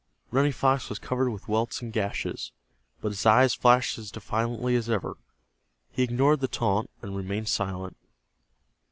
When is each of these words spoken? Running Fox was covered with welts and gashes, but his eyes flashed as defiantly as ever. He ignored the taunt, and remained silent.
Running 0.31 0.51
Fox 0.51 0.89
was 0.89 0.97
covered 0.97 1.29
with 1.29 1.47
welts 1.47 1.79
and 1.83 1.93
gashes, 1.93 2.51
but 3.01 3.09
his 3.09 3.23
eyes 3.23 3.53
flashed 3.53 3.99
as 3.99 4.09
defiantly 4.09 4.75
as 4.75 4.89
ever. 4.89 5.15
He 5.91 6.01
ignored 6.01 6.39
the 6.39 6.47
taunt, 6.47 6.89
and 7.03 7.15
remained 7.15 7.49
silent. 7.49 7.97